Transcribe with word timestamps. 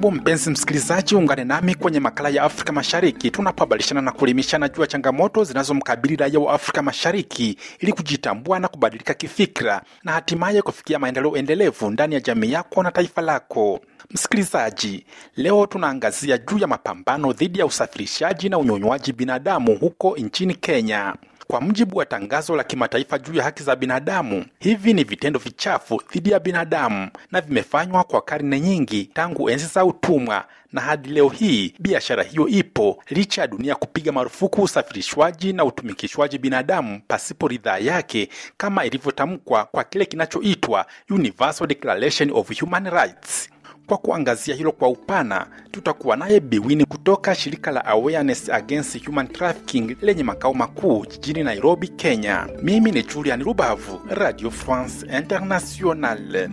Karibu 0.00 0.20
mpenzi 0.20 0.50
msikilizaji, 0.50 1.14
ungane 1.14 1.44
nami 1.44 1.74
kwenye 1.74 2.00
makala 2.00 2.28
ya 2.28 2.42
Afrika 2.42 2.72
Mashariki 2.72 3.30
tunapobadilishana 3.30 4.00
na 4.00 4.12
kuelimishana 4.12 4.68
juu 4.68 4.80
ya 4.80 4.86
changamoto 4.86 5.44
zinazomkabili 5.44 6.16
raia 6.16 6.38
wa 6.40 6.52
Afrika 6.54 6.82
Mashariki 6.82 7.56
ili 7.78 7.92
kujitambua 7.92 8.58
na 8.58 8.68
kubadilika 8.68 9.14
kifikra 9.14 9.82
na 10.04 10.12
hatimaye 10.12 10.62
kufikia 10.62 10.98
maendeleo 10.98 11.36
endelevu 11.36 11.90
ndani 11.90 12.14
ya 12.14 12.20
jamii 12.20 12.52
yako 12.52 12.82
na 12.82 12.90
taifa 12.90 13.22
lako. 13.22 13.80
Msikilizaji, 14.10 15.04
leo 15.36 15.66
tunaangazia 15.66 16.38
juu 16.38 16.58
ya 16.58 16.66
mapambano 16.66 17.32
dhidi 17.32 17.58
ya 17.58 17.66
usafirishaji 17.66 18.48
na 18.48 18.58
unyonywaji 18.58 19.12
binadamu 19.12 19.76
huko 19.78 20.16
nchini 20.16 20.54
Kenya. 20.54 21.14
Kwa 21.50 21.60
mujibu 21.60 21.96
wa 21.98 22.06
tangazo 22.06 22.56
la 22.56 22.64
kimataifa 22.64 23.18
juu 23.18 23.34
ya 23.34 23.44
haki 23.44 23.62
za 23.62 23.76
binadamu, 23.76 24.44
hivi 24.58 24.94
ni 24.94 25.04
vitendo 25.04 25.38
vichafu 25.38 26.02
dhidi 26.12 26.30
ya 26.30 26.40
binadamu 26.40 27.10
na 27.30 27.40
vimefanywa 27.40 28.04
kwa 28.04 28.22
karne 28.22 28.60
nyingi 28.60 29.04
tangu 29.04 29.50
enzi 29.50 29.66
za 29.66 29.84
utumwa, 29.84 30.44
na 30.72 30.80
hadi 30.80 31.08
leo 31.08 31.28
hii 31.28 31.74
biashara 31.78 32.22
hiyo 32.22 32.48
ipo 32.48 33.02
licha 33.08 33.40
ya 33.40 33.46
dunia 33.46 33.74
kupiga 33.74 34.12
marufuku 34.12 34.62
usafirishwaji 34.62 35.52
na 35.52 35.64
utumikishwaji 35.64 36.38
binadamu 36.38 37.00
pasipo 37.08 37.48
ridhaa 37.48 37.78
yake, 37.78 38.28
kama 38.56 38.84
ilivyotamkwa 38.84 39.64
kwa 39.64 39.84
kile 39.84 40.06
kinachoitwa 40.06 40.86
Universal 41.10 41.66
Declaration 41.66 42.30
of 42.34 42.60
Human 42.60 42.90
Rights. 42.90 43.49
Kwa 43.90 43.98
kuangazia 43.98 44.54
hilo 44.54 44.72
kwa 44.72 44.88
upana, 44.88 45.46
tutakuwa 45.70 46.16
naye 46.16 46.40
Biwini 46.40 46.84
kutoka 46.84 47.34
shirika 47.34 47.70
la 47.70 47.84
Awareness 47.84 48.48
Against 48.50 49.06
Human 49.06 49.28
Trafficking 49.28 49.96
lenye 50.02 50.22
makao 50.22 50.54
makuu 50.54 51.06
jijini 51.06 51.42
Nairobi, 51.44 51.88
Kenya. 51.88 52.48
Mimi 52.62 52.92
ni 52.92 53.02
Julian 53.02 53.42
Rubavu, 53.44 54.00
Radio 54.08 54.50
France 54.50 55.06
Internationale. 55.18 56.50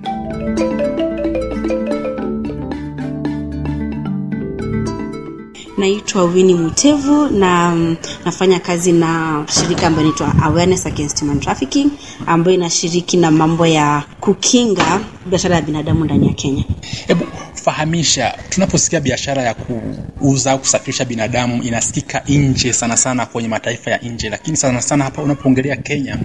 Naitwa 5.78 6.24
Wini 6.24 6.54
Mutevu 6.54 7.28
na 7.30 7.70
um, 7.74 7.96
nafanya 8.26 8.60
kazi 8.60 8.92
na 8.92 9.44
shirika 9.60 9.88
ambayo 9.88 10.08
inaitwa 10.08 10.36
Awareness 10.44 10.86
Against 10.86 11.20
Human 11.20 11.40
Trafficking 11.40 11.90
ambayo 12.26 12.56
inashiriki 12.58 13.18
na 13.18 13.32
mambo 13.32 13.68
ya 13.68 14.04
kukinga 14.20 15.00
biashara 15.26 15.56
ya 15.56 15.62
binadamu 15.62 16.06
ndani 16.06 16.28
ya 16.28 16.34
Kenya. 16.34 16.64
Hebu 17.08 17.26
fahamisha, 17.54 18.38
tunaposikia 18.50 19.00
biashara 19.00 19.42
ya 19.44 19.54
kuuza 19.54 20.52
au 20.52 20.60
kusafirisha 20.60 21.06
binadamu 21.06 21.64
inasikika 21.64 22.24
nje 22.28 22.74
sana 22.74 22.98
sana 22.98 23.26
kwenye 23.26 23.48
mataifa 23.50 23.92
ya 23.92 23.98
nje, 23.98 24.30
lakini 24.30 24.58
sana 24.58 24.82
sana 24.82 25.04
hapa 25.04 25.22
unapoongelea 25.22 25.76
Kenya 25.76 26.18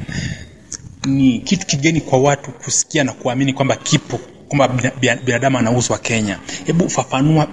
ni 1.06 1.38
kitu 1.38 1.66
kigeni 1.66 2.00
kwa 2.00 2.18
watu 2.20 2.50
kusikia 2.50 3.04
na 3.04 3.12
kuamini 3.12 3.52
kwamba 3.52 3.76
kipo 3.76 4.20
kwamba 4.56 4.90
binadamu 5.24 5.58
anauzwa 5.58 5.98
Kenya. 5.98 6.38
Hebu 6.64 6.88
fafanua 6.90 7.46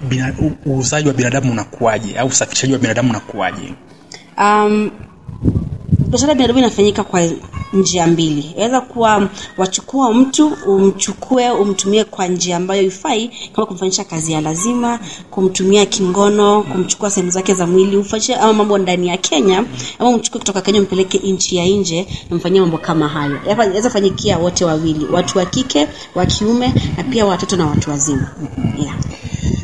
uuzaji 0.67 1.07
wa 1.07 1.13
binadamu 1.13 1.51
unakuwaje, 1.51 2.17
au 2.19 2.27
usafirishaji 2.27 2.73
wa 2.73 2.79
binadamu 2.79 3.09
unakuwaje? 3.09 3.73
Um, 4.37 4.91
biashara 6.07 6.29
ya 6.29 6.35
binadamu 6.35 6.59
inafanyika 6.59 7.03
kwa 7.03 7.21
njia 7.73 8.07
mbili. 8.07 8.41
Inaweza 8.41 8.81
kuwa 8.81 9.29
wachukua 9.57 10.13
mtu 10.13 10.47
umchukue 10.67 11.49
umtumie 11.51 12.03
kwa 12.03 12.27
njia 12.27 12.57
ambayo 12.57 12.81
ifai, 12.83 13.31
kama 13.53 13.65
kumfanyisha 13.67 14.03
kazi 14.03 14.31
ya 14.31 14.41
lazima, 14.41 14.99
kumtumia 15.31 15.85
kingono, 15.85 16.63
kumchukua 16.63 17.11
sehemu 17.11 17.31
zake 17.31 17.53
za 17.53 17.67
mwili, 17.67 17.97
ufanyishe 17.97 18.35
ama 18.35 18.53
mambo 18.53 18.77
ndani 18.77 19.07
ya 19.07 19.17
Kenya, 19.17 19.63
ama 19.99 20.09
umchukue 20.09 20.39
kutoka 20.39 20.61
Kenya 20.61 20.79
umpeleke 20.79 21.17
nchi 21.17 21.55
ya 21.55 21.65
nje, 21.65 22.07
umfanyie 22.31 22.61
mambo 22.61 22.77
kama 22.77 23.07
hayo. 23.07 23.39
Inaweza 23.51 23.89
fanyikia 23.89 24.37
wote 24.37 24.65
wawili, 24.65 25.05
watu 25.11 25.37
wa 25.37 25.45
kike, 25.45 25.87
wa 26.15 26.25
kiume, 26.25 26.73
na 26.97 27.03
pia 27.03 27.25
watoto 27.25 27.55
na 27.57 27.65
watu 27.67 27.89
wazima. 27.89 28.31
Yeah. 28.77 28.95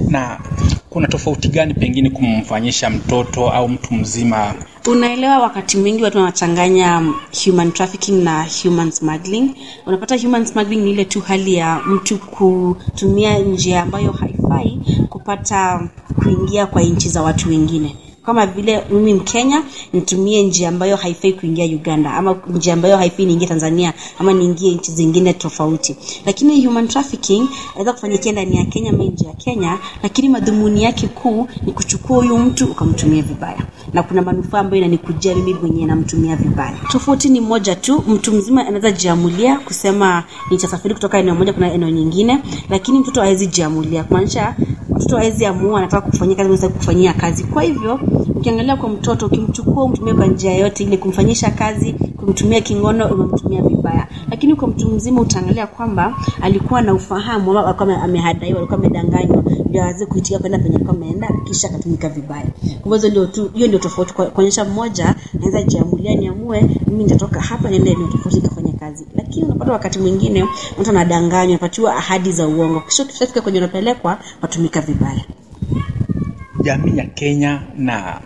Na 0.09 0.39
kuna 0.95 1.07
tofauti 1.07 1.47
gani 1.47 1.73
pengine 1.73 2.09
kumfanyisha 2.09 2.89
mtoto 2.89 3.50
au 3.50 3.69
mtu 3.69 3.94
mzima? 3.94 4.53
Unaelewa, 4.88 5.39
wakati 5.39 5.78
mwingi 5.78 6.03
watu 6.03 6.17
wanachanganya 6.17 7.03
human 7.45 7.72
trafficking 7.72 8.23
na 8.23 8.47
human 8.63 8.91
smuggling. 8.91 9.50
Unapata 9.85 10.17
human 10.17 10.45
smuggling 10.45 10.75
ni 10.81 10.91
ile 10.91 11.06
tu 11.06 11.22
hali 11.22 11.53
ya 11.53 11.79
mtu 11.88 12.17
kutumia 12.17 13.39
njia 13.39 13.81
ambayo 13.81 14.11
haifai 14.11 14.79
kupata 15.09 15.89
kuingia 16.23 16.66
kwa 16.66 16.81
nchi 16.81 17.09
za 17.09 17.22
watu 17.22 17.50
wengine 17.50 17.95
kama 18.25 18.46
vile 18.46 18.84
mimi 18.91 19.13
Mkenya 19.13 19.63
nitumie 19.94 20.44
njia 20.44 20.69
ambayo 20.69 20.96
haifai 20.96 21.34
kuingia 21.34 21.66
Uganda, 21.66 22.13
ama 22.13 22.36
njia 22.53 22.74
ambayo 22.74 22.97
haifai 22.97 23.25
niingie 23.25 23.47
Tanzania, 23.47 23.94
ama 24.19 24.34
niingie 24.34 24.75
nchi 24.75 24.91
zingine 24.91 25.34
tofauti. 25.34 25.96
Lakini 26.25 26.66
human 26.66 26.88
trafficking 26.88 27.47
inaweza 27.72 27.94
kufanyikia 27.94 28.31
ndani 28.31 28.58
ya 28.58 28.66
Kenya 28.66 28.90
ama 28.90 29.03
nje 29.03 29.25
ya 29.28 29.34
Kenya, 29.34 29.78
lakini 30.03 30.30
madhumuni 30.30 30.84
yake 30.84 31.08
kuu 31.08 31.47
ni 31.66 31.72
kuchukua 31.72 32.18
huyu 32.18 32.38
mtu 32.38 32.66
ukamtumia 32.66 33.22
vibaya, 33.24 33.58
na 33.94 34.03
kuna 34.03 34.22
manufaa 34.22 34.59
ambayo 34.59 34.78
inanikujia 34.81 35.36
mimi 35.36 35.53
mwenyewe 35.53 35.86
namtumia 35.86 36.36
vibaya. 36.36 36.74
Tofauti 36.92 37.30
ni 37.30 37.42
moja 37.42 37.75
tu, 37.75 38.03
mtu 38.07 38.31
mzima 38.34 38.62
anaweza 38.62 38.92
jiamulia 38.92 39.59
kusema 39.59 40.24
nitasafiri 40.52 40.94
kutoka 40.94 41.18
eneo 41.18 41.36
moja 41.36 41.53
kuna 41.53 41.74
eneo 41.74 41.90
nyingine, 41.90 42.40
lakini 42.69 43.00
mtoto 43.00 43.22
hawezi 43.22 43.47
jiamulia, 43.47 44.03
kumaanisha 44.03 44.56
mtoto 44.95 45.17
hawezi 45.17 45.45
amua 45.45 45.78
anataka 45.79 46.07
kufanyia 46.09 46.35
kazi, 46.35 46.41
anaweza 46.41 46.69
kufanyia 46.69 47.13
kazi. 47.13 47.44
Kwa 47.44 47.63
hivyo 47.63 48.00
ukiangalia 48.35 48.75
kwa 48.75 48.89
mtoto, 48.89 49.25
ukimchukua 49.25 49.83
umtumie 49.83 50.13
kwa 50.13 50.25
njia 50.28 50.53
yote 50.56 50.83
ile, 50.83 50.97
kumfanyisha 50.97 51.50
kazi, 51.51 51.94
kumtumia 51.94 52.61
kingono, 52.61 53.07
umemtumia 53.07 53.61
vibaya. 53.61 54.07
Lakini 54.31 54.56
kwa 54.56 54.67
mtu 54.67 54.88
mzima 54.89 55.22
utaangalia 55.22 55.67
kwamba 55.67 56.13
alikuwa 56.41 56.81
na 56.81 56.94
ufahamu, 56.94 57.59
alikuwa 57.59 58.01
amehadaiwa, 58.03 58.57
alikuwa 58.59 58.79
amedanganywa, 58.79 59.44
ndio 59.69 59.83
aweze 59.83 60.06
kuitika 60.06 60.39
kwenda 60.39 60.57
penye 60.59 60.75
alikuwa 60.75 60.95
ameenda, 60.97 61.29
kisha 61.44 61.67
akatumika 61.69 62.09
vibaya. 62.09 62.45
Kwa 62.81 62.97
hivyo 62.97 63.29
hiyo 63.53 63.67
ndio 63.67 63.79
tofauti. 63.79 64.13
Kuonyesha 64.13 64.66
mmoja 64.66 65.16
anaweza 65.35 65.62
jiamulia, 65.63 66.16
niamue 66.16 66.62
mimi 66.88 67.03
nitatoka 67.03 67.41
hapa 67.41 67.69
niende 67.69 67.91
eneo 67.91 68.07
tofauti 68.07 68.35
nikafanya 68.35 68.64
kazi, 68.85 69.06
lakini 69.16 69.46
unapata 69.46 69.72
wakati 69.72 70.00
mwingine 70.00 70.46
mtu 70.79 70.90
anadanganywa, 70.90 71.44
anapatiwa 71.44 71.96
ahadi 71.96 72.31
za 72.31 72.47
uongo, 72.47 72.81
kisha 72.81 73.41
kwenye 73.41 73.57
unapelekwa, 73.57 74.19
watumika 74.41 74.81
vibaya. 74.81 75.22
Jamii 76.63 76.97
ya 76.97 77.06
Kenya 77.06 77.62
na 77.78 78.22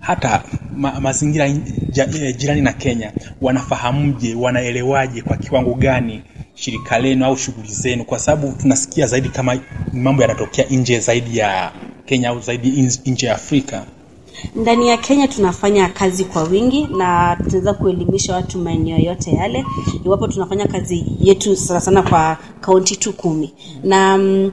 hata 0.00 0.42
ma, 0.76 1.00
mazingira 1.00 1.48
ja, 1.90 2.06
jirani 2.06 2.60
na 2.60 2.72
Kenya 2.72 3.12
wanafahamuje, 3.40 4.34
wanaelewaje 4.34 5.22
kwa 5.22 5.36
kiwango 5.36 5.74
gani 5.74 6.22
shirika 6.54 6.98
lenu 6.98 7.24
au 7.24 7.36
shughuli 7.36 7.68
zenu? 7.68 8.04
Kwa 8.04 8.18
sababu 8.18 8.52
tunasikia 8.52 9.06
zaidi 9.06 9.28
kama 9.28 9.58
mambo 9.92 10.22
yanatokea 10.22 10.66
nje 10.70 11.00
zaidi 11.00 11.38
ya 11.38 11.72
Kenya 12.06 12.28
au 12.28 12.40
zaidi 12.40 12.92
nje 13.06 13.26
ya 13.26 13.34
Afrika. 13.34 13.84
Ndani 14.56 14.88
ya 14.88 14.96
Kenya 14.96 15.28
tunafanya 15.28 15.88
kazi 15.88 16.24
kwa 16.24 16.42
wingi 16.42 16.86
na 16.96 17.36
tunaweza 17.36 17.74
kuelimisha 17.74 18.34
watu 18.34 18.58
maeneo 18.58 18.98
yote 18.98 19.30
yale, 19.30 19.64
iwapo 20.06 20.28
tunafanya 20.28 20.66
kazi 20.66 21.04
yetu 21.20 21.56
sana 21.56 21.80
sana 21.80 22.02
kwa 22.02 22.36
kaunti 22.60 22.96
tu 22.96 23.12
kumi. 23.12 23.52
Na 23.84 24.14
um, 24.14 24.52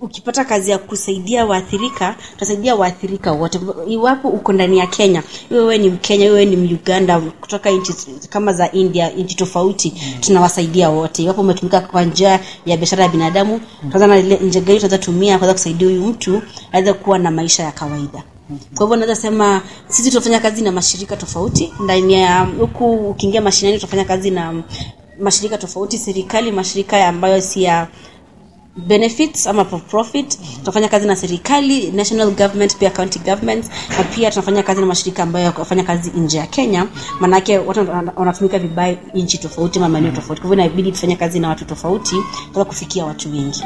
ukipata 0.00 0.44
kazi 0.44 0.70
ya 0.70 0.78
kusaidia 0.78 1.46
waathirika 1.46 2.16
tutasaidia 2.32 2.74
waathirika 2.74 3.32
wote. 3.32 3.60
Iwapo 3.88 4.28
uko 4.28 4.52
ndani 4.52 4.78
ya 4.78 4.86
kenya 4.86 5.22
wewe 5.50 5.78
ni 5.78 5.90
mkenya 5.90 6.24
wewe 6.26 6.44
ni 6.44 6.56
muganda 6.56 7.20
kutoka 7.20 7.70
nchi 7.70 7.92
kama 8.30 8.52
za 8.52 8.72
india 8.72 9.10
nchi 9.10 9.36
tofauti 9.36 9.94
tunawasaidia 10.20 10.90
wote. 10.90 11.22
Iwapo 11.22 11.40
umetumika 11.40 11.80
kwa 11.80 12.04
njia 12.04 12.40
ya 12.66 12.76
biashara 12.76 13.02
ya 13.04 13.08
binadamu 13.08 13.60
tazama 13.92 14.18
ile 14.18 14.36
njia 14.36 14.60
gani 14.60 14.78
tunaweza 14.78 14.98
tumia 14.98 15.38
kuweza 15.38 15.52
kusaidia 15.52 15.88
huyu 15.88 16.06
mtu 16.06 16.42
aweze 16.72 16.92
kuwa 16.92 17.18
na 17.18 17.30
maisha 17.30 17.62
ya 17.62 17.72
kawaida 17.72 18.22
kwa 18.74 18.86
hivyo 18.86 18.96
naweza 18.96 19.14
sema 19.20 19.62
sisi 19.88 20.10
tunafanya 20.10 20.40
kazi 20.40 20.62
na 20.62 20.72
mashirika 20.72 21.16
tofauti. 21.16 21.72
Ndani 21.80 22.14
ya 22.14 22.40
huku 22.40 22.92
ukiingia 22.94 23.40
mashinani 23.40 23.78
tunafanya 23.78 24.04
kazi 24.04 24.30
na 24.30 24.62
mashirika 25.20 25.58
tofauti 25.58 25.98
serikali 25.98 26.52
mashirika 26.52 27.08
ambayo 27.08 27.40
si 27.40 27.62
ya 27.62 27.88
benefits 28.76 29.46
ama 29.46 29.64
profit. 29.64 30.38
Tunafanya 30.60 30.88
kazi 30.88 31.06
na 31.06 31.16
serikali 31.16 31.90
national 31.90 32.30
government 32.30 32.76
pia 32.76 32.90
county 32.90 33.18
government 33.18 33.64
na 33.98 34.04
pia 34.04 34.30
tunafanya 34.30 34.62
kazi 34.62 34.80
na 34.80 34.86
mashirika 34.86 35.22
ambayo 35.22 35.44
yanafanya 35.44 35.84
kazi 35.84 36.10
nje 36.10 36.38
ya 36.38 36.46
kenya. 36.46 36.86
Maanake 37.20 37.58
watu 37.58 37.86
wanatumika 38.16 38.58
vibaya 38.58 38.96
nchi 39.14 39.38
tofauti 39.38 39.78
ama 39.78 39.88
maeneo 39.88 40.12
tofauti. 40.12 40.40
Kwa 40.40 40.50
hivyo 40.50 40.64
inabidi 40.64 40.92
tufanye 40.92 41.16
kazi 41.16 41.40
na 41.40 41.48
watu 41.48 41.64
tofauti 41.64 42.16
kwa 42.52 42.64
kufikia 42.64 43.04
watu 43.04 43.28
wengi 43.32 43.62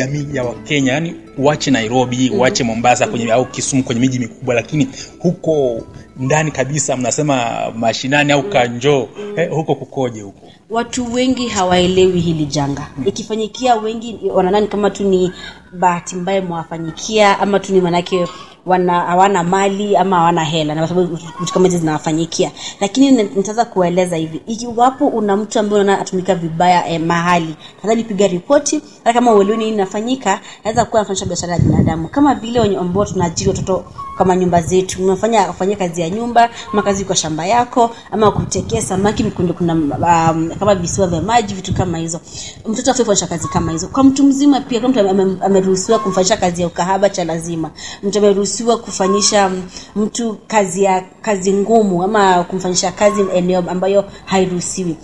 jamii 0.00 0.26
ya 0.36 0.44
wakenya 0.44 0.92
yani 0.92 1.14
uache 1.38 1.70
nairobi 1.70 2.30
uache 2.30 2.64
mombasa 2.64 3.06
kwenye 3.06 3.32
au 3.32 3.46
kisumu 3.46 3.82
kwenye 3.84 4.00
miji 4.00 4.18
mikubwa 4.18 4.54
lakini 4.54 4.88
huko 5.18 5.82
ndani 6.16 6.50
kabisa 6.50 6.96
mnasema 6.96 7.64
mashinani 7.76 8.32
au 8.32 8.42
kanjoo 8.42 9.08
eh, 9.36 9.50
huko 9.50 9.74
kukoje 9.74 10.20
huko? 10.22 10.46
Watu 10.70 11.12
wengi 11.12 11.48
hawaelewi 11.48 12.20
hili 12.20 12.46
janga. 12.46 12.86
Ikifanyikia 13.06 13.74
wengi 13.74 14.18
wananani 14.34 14.66
kama 14.66 14.90
tu 14.90 15.04
ni 15.04 15.32
bahati 15.72 16.16
mbaya 16.16 16.42
mwafanyikia 16.42 17.38
ama 17.38 17.60
tu 17.60 17.72
ni 17.72 17.80
manake 17.80 18.26
wana 18.66 19.00
hawana 19.00 19.42
mali 19.44 19.96
ama 19.96 20.16
hawana 20.16 20.44
hela 20.44 20.74
na 20.74 20.80
kwa 20.80 20.88
sababu 20.88 21.18
vitu 21.40 21.52
kama 21.52 21.66
hizi 21.66 21.78
zinawafanyikia. 21.78 22.50
Lakini 22.80 23.10
ni- 23.10 23.22
nitaweza 23.22 23.64
kueleza 23.64 24.16
hivi. 24.16 24.40
Ikiwapo 24.46 25.06
una 25.06 25.36
mtu 25.36 25.58
ambaye 25.58 25.82
unaona 25.82 26.00
atumika 26.02 26.34
vibaya 26.34 26.88
eh, 26.88 27.00
mahali 27.00 27.54
tafadhali 27.76 28.04
piga 28.04 28.26
ripoti 28.26 28.80
hata 28.98 29.12
kama 29.12 29.32
uelewi 29.34 29.56
nini 29.58 29.70
inafanyika 29.70 30.40
naweza 30.64 30.84
kuwa 30.84 31.00
anafanyisha 31.00 31.26
biashara 31.26 31.52
ya 31.52 31.58
binadamu. 31.58 32.08
Kama 32.08 32.34
vile 32.34 32.76
ambao 32.76 33.04
tunaajiri 33.04 33.50
watoto 33.50 33.84
kama 34.20 34.36
nyumba 34.36 34.62
zetu. 34.62 35.04
Unafanya 35.04 35.48
afanyia 35.48 35.76
kazi 35.76 36.00
ya 36.00 36.10
nyumba 36.10 36.50
ama 36.72 36.82
kazi 36.82 37.04
kwa 37.04 37.16
shamba 37.16 37.46
yako 37.46 37.90
ama 38.10 38.30
kutekea 38.30 38.82
samaki 38.82 39.24
mkundu 39.24 39.54
kuna 39.54 39.74
um, 39.74 40.50
kama 40.58 40.74
visiwa 40.74 41.06
vya 41.06 41.20
maji 41.22 41.54
vitu 41.54 41.74
kama 41.74 41.98
hizo. 41.98 42.20
Mtoto 42.66 42.90
afai 42.90 43.04
kufanyisha 43.04 43.26
kazi 43.26 43.48
kama 43.48 43.72
hizo. 43.72 43.88
Kwa 43.88 44.04
mtu 44.04 44.24
mzima 44.24 44.60
pia 44.60 44.80
kama 44.80 44.92
mtu 44.92 45.08
ame- 45.10 45.36
ameruhusiwa 45.40 45.98
kumfanyisha 45.98 46.36
kazi 46.36 46.60
ya 46.62 46.66
ukahaba 46.66 47.10
cha 47.10 47.24
lazima. 47.24 47.70
Mtu 48.02 48.18
ameruhusiwa 48.18 48.78
kufanyisha 48.78 49.48
mm, 49.48 49.62
mtu 49.96 50.36
kazi 50.46 50.82
ya 50.84 51.04
kazi 51.22 51.52
ngumu 51.52 52.02
ama 52.02 52.44
kumfanyisha 52.44 52.92
kazi 52.92 53.24
eneo 53.34 53.64
ambayo 53.70 54.04
hairuhusiwi. 54.24 54.96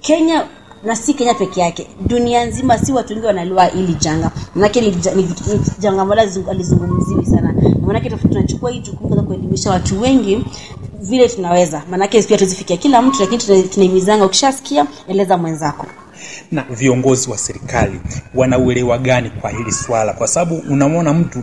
Kenya 0.00 0.44
na 0.84 0.96
si 0.96 1.14
kenya 1.14 1.34
peke 1.34 1.60
yake 1.60 1.86
dunia 2.06 2.44
nzima 2.46 2.78
si 2.78 2.92
watu 2.92 3.12
wengi 3.12 3.26
wanaliwa 3.26 3.64
hili 3.66 3.94
janga. 3.94 4.30
Manake 4.54 4.80
ni 4.80 4.96
janga 5.78 6.02
ambalo 6.02 6.22
alizungumziwi 6.50 7.26
sana 7.26 7.54
Na 7.86 7.92
manake 7.92 8.10
tunachukua 8.10 8.70
hii 8.70 8.80
jukumu 8.80 9.08
kwanza 9.08 9.22
kuelimisha 9.26 9.70
watu 9.70 10.00
wengi 10.00 10.44
vile 11.00 11.28
tunaweza. 11.28 11.82
Maanake 11.90 12.22
pia 12.22 12.38
tuzifikia 12.38 12.76
kila 12.76 13.02
mtu 13.02 13.20
lakini 13.20 13.62
tunaimizanga. 13.62 14.24
Ukishasikia 14.26 14.86
eleza 15.08 15.36
mwenzako. 15.36 15.86
Na 16.52 16.62
viongozi 16.70 17.30
wa 17.30 17.38
serikali 17.38 18.00
wanauelewa 18.34 18.98
gani 18.98 19.30
kwa 19.30 19.50
hili 19.50 19.72
swala? 19.72 20.12
Kwa 20.12 20.28
sababu 20.28 20.62
unamwona 20.70 21.12
mtu 21.14 21.42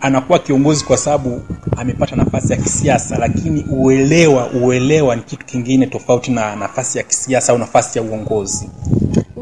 anakuwa 0.00 0.38
kiongozi 0.38 0.84
kwa 0.84 0.96
sababu 0.96 1.40
amepata 1.76 2.16
nafasi 2.16 2.52
ya 2.52 2.58
kisiasa 2.58 3.18
lakini 3.18 3.64
uelewa 3.70 4.50
uelewa 4.50 5.16
ni 5.16 5.22
kitu 5.22 5.46
kingine 5.46 5.86
tofauti 5.86 6.30
na 6.30 6.56
nafasi 6.56 6.98
ya 6.98 7.04
kisiasa 7.04 7.52
au 7.52 7.58
nafasi 7.58 7.98
ya 7.98 8.04
uongozi 8.04 8.68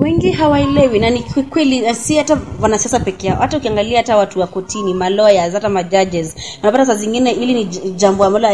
wengi 0.01 0.31
hawaelewi 0.31 0.99
na 0.99 1.11
ni 1.11 1.21
kwe- 1.21 1.43
kweli 1.43 1.81
na 1.81 1.95
si 1.95 2.17
hata 2.17 2.39
wanasiasa 2.61 3.01
peke 3.01 3.27
yao. 3.27 3.39
Hata 3.41 3.57
ukiangalia 3.57 3.99
hata 3.99 4.17
watu 4.17 4.41
wa 4.41 4.47
kotini 4.47 4.95
malawyers 4.95 5.53
hata 5.55 5.69
majudges 5.69 6.35
unapata 6.63 6.87
saa 6.87 6.95
zingine 6.95 7.31
ili 7.31 7.55
ni 7.55 7.65
jambo 7.97 8.25
ambalo 8.25 8.49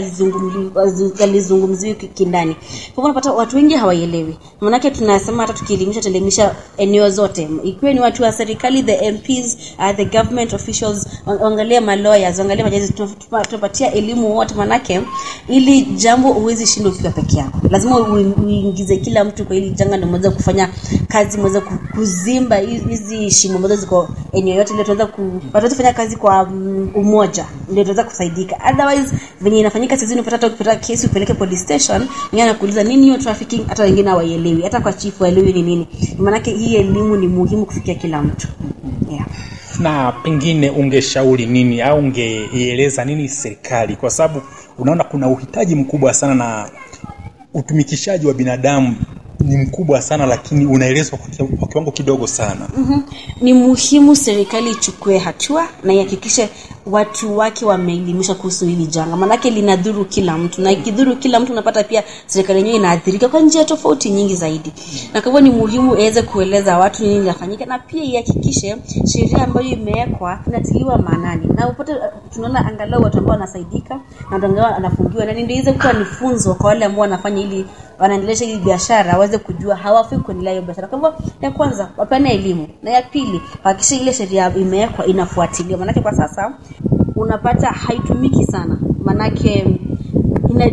alizungumziwi 1.23 1.95
kindani. 1.95 2.57
Kwa 2.95 3.05
unapata 3.05 3.33
watu 3.33 3.57
wengi 3.57 3.75
hawaelewi. 3.75 4.37
Maanake 4.61 4.91
tunasema 4.91 5.43
hata 5.43 5.53
tukielimisha 5.59 6.01
tuelimisha 6.01 6.55
eneo 6.77 7.11
zote. 7.11 7.49
Ikiwa 7.65 7.93
ni 7.93 8.01
watu 8.01 8.23
wa 8.23 8.33
serikali 8.33 8.83
the 8.83 9.13
mps 9.13 9.57
uh, 9.79 9.97
the 9.97 10.05
government 10.05 10.53
officials 10.53 11.07
waangalie 11.27 11.81
malawyers 11.81 12.39
waangalie 12.39 12.65
majudges 12.65 12.95
tunapatia 13.49 13.93
elimu 13.93 14.37
wote. 14.37 14.55
Maanake 14.55 15.01
ili 15.49 15.83
jambo 15.83 16.33
huwezi 16.33 16.67
shindwa 16.67 16.93
ukiwa 16.93 17.13
peke 17.13 17.37
yako. 17.39 17.59
Lazima 17.71 17.99
uingize 17.99 18.97
kila 18.97 19.25
mtu 19.25 19.45
kwa 19.45 19.55
hili 19.55 19.71
janga 19.71 19.97
ndio 19.97 20.31
kufanya 20.31 20.69
kazi 21.09 21.36
mweze 21.37 21.61
ku- 21.61 21.79
kuzimba 21.95 22.57
hizi 22.57 23.31
shimo 23.31 23.57
ambazo 23.57 23.77
ziko 23.77 24.09
eneo 24.33 24.55
yote 24.55 24.73
ndio 24.73 24.85
tunaweza 24.85 25.07
ku 25.07 25.41
watu 25.53 25.69
kufanya 25.69 25.93
kazi 25.93 26.17
kwa 26.17 26.45
mm, 26.47 26.91
umoja 26.95 27.47
ndio 27.71 27.85
tunaweza 27.85 28.05
kusaidika. 28.05 28.57
Otherwise 28.73 29.15
venye 29.41 29.61
inafanyika 29.61 29.97
unapata 30.13 30.37
hata 30.37 30.47
ukipata 30.47 30.77
kesi 30.77 31.07
upeleke 31.07 31.35
police 31.35 31.57
station 31.63 32.01
wengine 32.25 32.43
anakuuliza 32.43 32.83
nini 32.85 33.03
hiyo 33.03 33.19
trafficking? 33.19 33.67
Hata 33.69 33.83
wengine 33.83 34.11
hawaielewi 34.11 34.63
hata 34.63 34.81
kwa 34.81 34.93
chief 34.93 35.21
waelewi 35.21 35.53
ni 35.53 35.63
nini. 35.63 35.89
Maanake 36.19 36.51
hii 36.51 36.75
elimu 36.77 37.17
ni 37.17 37.29
muhimu 37.29 37.67
kufikia 37.67 37.95
kila 37.95 38.23
mtu. 38.23 38.49
Yeah. 39.11 39.27
na 39.81 40.13
pengine 40.13 40.71
ungeshauri 40.71 41.47
nini 41.47 41.83
au 41.83 41.99
ungeieleza 41.99 43.05
nini 43.05 43.29
serikali? 43.29 43.97
Kwa 43.97 44.11
sababu 44.11 44.43
unaona 44.79 45.05
kuna 45.05 45.29
uhitaji 45.29 45.75
mkubwa 45.75 46.15
sana 46.15 46.35
na 46.35 46.69
utumikishaji 47.55 48.27
wa 48.27 48.35
binadamu 48.35 48.97
ni 49.41 49.57
mkubwa 49.57 50.03
sana 50.03 50.27
lakini 50.27 50.67
unaelezwa 50.67 51.19
kwa 51.59 51.69
kiwango 51.69 51.91
kidogo 51.91 52.27
sana 52.27 52.69
mm-hmm. 52.77 53.03
ni 53.41 53.53
muhimu 53.55 54.17
serikali 54.17 54.71
ichukue 54.71 55.19
hatua 55.19 55.69
na 55.85 55.93
ihakikishe 55.93 56.49
watu 56.87 57.39
wake 57.39 57.65
wameelimisha 57.65 58.35
kuhusu 58.35 58.67
hili 58.67 58.87
janga. 58.87 59.17
Maanake 59.17 59.51
linadhuru 59.51 60.05
kila 60.05 60.39
mtu. 60.39 60.63
Na 60.63 60.73
ikidhuru 60.73 61.17
kila 61.17 61.41
mtu 61.41 61.53
unapata 61.53 61.85
pia 61.85 62.03
serikali 62.27 62.59
yenyewe 62.59 62.77
inaathirika 62.77 63.29
kwa 63.29 63.41
njia 63.41 63.65
tofauti 63.65 64.11
nyingi 64.11 64.35
zaidi. 64.37 64.73
Na 65.15 65.21
kwa 65.23 65.33
hivyo 65.33 65.41
ni 65.41 65.51
muhimu 65.51 65.95
iweze 65.97 66.23
kueleza 66.23 66.79
watu 66.79 67.03
nini 67.03 67.17
inafanyika 67.17 67.67
na 67.67 67.79
pia 67.79 68.05
ihakikishe 68.05 68.77
sheria 69.13 69.45
ambayo 69.45 69.67
imewekwa 69.67 70.39
inatiliwa 70.47 70.99
maanani. 70.99 71.47
Na 71.55 71.69
upate 71.69 71.93
tunaona 72.35 72.67
angalau 72.67 73.03
watu 73.03 73.19
ambao 73.19 73.33
wanasaidika 73.33 73.95
na 73.95 74.03
watu 74.31 74.47
ambao 74.47 74.73
wanafungiwa 74.73 75.25
na 75.25 75.33
ndio 75.33 75.57
iweze 75.57 75.73
kuwa 75.73 75.93
ni 75.93 76.05
funzo 76.05 76.55
kwa 76.55 76.67
wale 76.67 76.85
ambao 76.85 77.01
wanafanya 77.01 77.41
ili 77.43 77.67
wanaendelesha 77.99 78.45
hii 78.45 78.57
biashara 78.59 79.13
waweze 79.13 79.39
kujua 79.39 79.77
hawafai 79.77 80.19
kuendelea 80.19 80.53
hiyo 80.53 80.63
biashara. 80.65 80.89
Kwa 80.89 80.99
hivyo 80.99 81.15
ya 81.41 81.51
kwanza 81.51 81.89
wapane 81.97 82.35
elimu. 82.35 82.69
Na 82.83 82.91
ya 82.91 83.03
pili 83.03 83.41
hakikisha 83.65 83.97
ile 84.03 84.13
sheria 84.13 84.55
imewekwa 84.57 85.07
inafuatiliwa 85.07 85.79
maanake 85.79 86.01
kwa 86.01 86.13
sasa 86.13 86.55
unapata 87.17 87.67
haitumiki 87.67 88.45
sana. 88.47 88.79
Ina, 90.51 90.67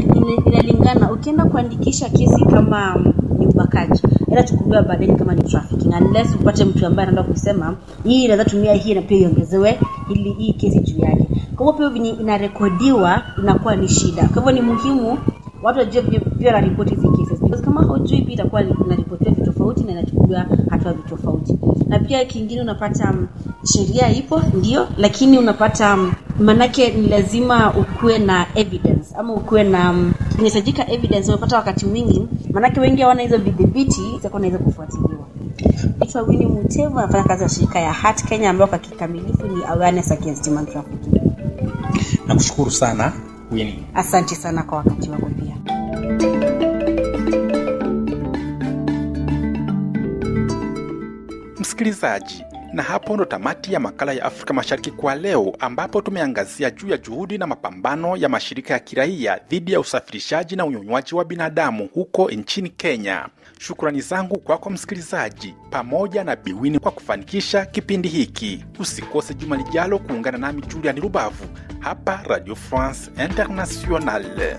inalingana. 0.46 1.12
Ukienda 1.12 1.46
kuandikisha 1.46 2.10
kesi 2.10 2.46
kama 2.46 2.96
ni 3.40 3.48
ubakaji 3.48 4.02
inachukuliwa 4.28 4.82
baadaye 4.82 5.16
kama 5.16 5.36
ni 5.36 5.44
trafficking. 5.44 5.94
Unless 6.02 6.36
upate 6.36 6.66
mtu 6.66 6.86
ambaye 6.86 7.08
anaenda 7.10 7.32
kusema 7.32 7.76
hii 8.04 8.24
inaweza 8.26 8.46
tumia 8.46 8.74
hii 8.74 8.94
na 8.94 9.02
pia 9.02 9.18
iongezewe 9.18 9.80
ili 10.10 10.32
hii 10.32 10.54
kesi 10.54 10.80
juu 10.80 11.00
yake. 11.00 11.28
Kwa 11.56 11.72
hivyo 11.72 11.90
pia 11.90 12.04
inarekodiwa 12.20 13.22
inakuwa 13.44 13.76
ni 13.76 13.88
shida. 13.88 14.28
Kwa 14.28 14.36
hivyo 14.36 14.52
ni 14.52 14.62
muhimu 14.62 15.18
watu 15.64 15.80
wajue 15.80 16.02
pia 16.02 16.54
wanaripoti 16.54 16.96
hizi 16.96 17.08
cases 17.08 17.40
because 17.42 17.64
kama 17.64 17.82
hujui 17.84 18.22
pia 18.22 18.34
itakuwa 18.34 18.62
inaripotiwa 18.62 19.32
vitu 19.32 19.46
tofauti 19.46 19.84
na 19.84 19.92
inachukuliwa 19.92 20.46
hatua 20.70 20.94
vitu 20.94 21.10
tofauti. 21.10 21.58
Na 21.88 22.00
pia 22.00 22.26
kingine 22.26 22.62
unapata 22.62 23.14
mm, 23.14 23.28
sheria 23.74 24.12
ipo 24.16 24.42
ndio 24.54 24.88
lakini 24.98 25.38
unapata 25.38 25.98
mm, 25.98 26.12
manake 26.44 26.92
ni 26.92 27.08
lazima 27.08 27.74
ukuwe 27.74 28.18
na 28.20 28.46
evidence 28.56 29.16
ama 29.18 29.34
ukuwe 29.34 29.64
na 29.64 29.94
mm, 29.94 30.14
inahitajika 30.40 30.92
evidence 30.92 31.30
umepata 31.32 31.56
wakati 31.58 31.86
mwingi 31.86 32.28
manake 32.52 32.80
wengi 32.80 33.02
hawana 33.02 33.22
hizo 33.22 33.38
vidhibiti 33.38 34.02
itakuwa 34.18 34.42
naweza 34.42 34.58
kufuatiliwa. 34.60 35.28
Naitwa 36.00 36.22
wini 36.22 36.46
Mutevu 36.46 37.00
anafanya 37.00 37.24
kazi 37.24 37.44
ya 37.44 37.50
shirika 37.50 37.80
ya 37.80 37.94
hat 37.94 38.24
Kenya 38.24 38.50
ambayo 38.50 38.68
kwa 38.68 38.78
kikamilifu 38.80 39.48
ni 39.48 39.64
awareness 39.66 40.12
against 40.12 40.48
human 40.48 40.66
trafficking. 40.66 41.22
Nakushukuru 42.28 42.72
sana 42.72 43.14
wini 43.52 43.84
asante 43.96 44.36
sana 44.36 44.64
kwa 44.64 44.78
wakati 44.78 45.10
wako 45.10 45.26
pia. 45.26 45.58
Msikilizaji, 51.60 52.44
na 52.74 52.84
hapo 52.84 53.14
ndo 53.16 53.26
tamati 53.26 53.74
ya 53.74 53.80
makala 53.80 54.14
ya 54.14 54.26
Afrika 54.26 54.54
Mashariki 54.54 54.92
kwa 54.92 55.16
leo, 55.16 55.56
ambapo 55.60 56.02
tumeangazia 56.02 56.72
juu 56.72 56.88
ya 56.90 56.98
juhudi 56.98 57.38
na 57.38 57.48
mapambano 57.48 58.18
ya 58.18 58.30
mashirika 58.30 58.74
ya 58.74 58.80
kiraia 58.80 59.40
dhidi 59.50 59.72
ya 59.74 59.80
usafirishaji 59.80 60.56
na 60.56 60.66
unyonywaji 60.66 61.16
wa 61.16 61.26
binadamu 61.26 61.90
huko 61.94 62.30
nchini 62.32 62.70
Kenya. 62.70 63.28
Shukrani 63.60 64.02
zangu 64.02 64.40
kwako 64.40 64.70
msikilizaji, 64.70 65.56
pamoja 65.70 66.24
na 66.24 66.36
Biwini 66.36 66.80
kwa 66.80 66.92
kufanikisha 66.92 67.66
kipindi 67.66 68.10
hiki. 68.10 68.66
Usikose 68.80 69.34
juma 69.34 69.58
lijalo 69.58 70.00
kuungana 70.00 70.38
nami 70.38 70.62
Julian 70.62 71.02
Rubavu 71.02 71.46
hapa 71.80 72.22
Radio 72.28 72.56
France 72.56 73.12
Internationale. 73.26 74.58